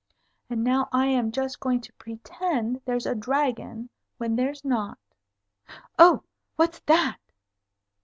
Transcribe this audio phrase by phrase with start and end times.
[0.49, 4.97] And now I am just going to pretend there's a dragon when there's not.
[5.99, 6.23] Oh,
[6.55, 7.17] what's that?"